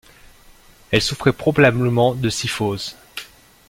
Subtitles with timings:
[0.89, 2.95] Elle souffrait probablement de cyphose.